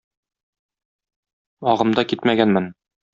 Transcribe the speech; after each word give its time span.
Агымда 1.73 2.05
китмәгәнмен. 2.13 2.71